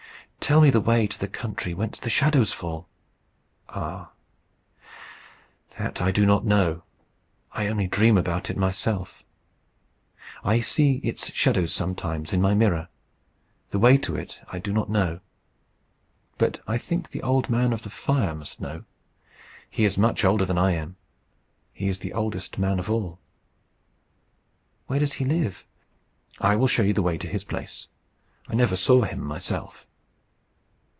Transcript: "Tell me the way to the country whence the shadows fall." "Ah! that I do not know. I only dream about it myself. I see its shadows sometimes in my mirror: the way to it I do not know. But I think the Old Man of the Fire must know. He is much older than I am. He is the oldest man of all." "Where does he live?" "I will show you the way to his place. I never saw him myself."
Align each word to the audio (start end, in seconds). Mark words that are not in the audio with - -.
"Tell 0.43 0.59
me 0.61 0.71
the 0.71 0.81
way 0.81 1.07
to 1.07 1.17
the 1.17 1.27
country 1.29 1.73
whence 1.73 1.97
the 1.99 2.09
shadows 2.09 2.51
fall." 2.51 2.89
"Ah! 3.69 4.11
that 5.77 6.01
I 6.01 6.11
do 6.11 6.25
not 6.25 6.43
know. 6.43 6.83
I 7.53 7.67
only 7.67 7.87
dream 7.87 8.17
about 8.17 8.49
it 8.49 8.57
myself. 8.57 9.23
I 10.43 10.59
see 10.59 10.95
its 11.05 11.31
shadows 11.31 11.73
sometimes 11.73 12.33
in 12.33 12.41
my 12.41 12.53
mirror: 12.55 12.89
the 13.69 13.79
way 13.79 13.97
to 13.99 14.15
it 14.17 14.39
I 14.51 14.57
do 14.59 14.73
not 14.73 14.89
know. 14.89 15.21
But 16.37 16.59
I 16.67 16.77
think 16.77 17.11
the 17.11 17.23
Old 17.23 17.49
Man 17.49 17.71
of 17.71 17.83
the 17.83 17.89
Fire 17.91 18.35
must 18.35 18.59
know. 18.59 18.83
He 19.69 19.85
is 19.85 19.97
much 19.97 20.25
older 20.25 20.43
than 20.43 20.57
I 20.57 20.71
am. 20.71 20.97
He 21.71 21.87
is 21.87 21.99
the 21.99 22.11
oldest 22.13 22.57
man 22.57 22.77
of 22.79 22.89
all." 22.89 23.19
"Where 24.87 24.99
does 24.99 25.13
he 25.13 25.23
live?" 25.23 25.65
"I 26.41 26.57
will 26.57 26.67
show 26.67 26.83
you 26.83 26.93
the 26.93 27.01
way 27.03 27.17
to 27.19 27.27
his 27.27 27.45
place. 27.45 27.87
I 28.49 28.55
never 28.55 28.75
saw 28.75 29.03
him 29.03 29.21
myself." 29.21 29.85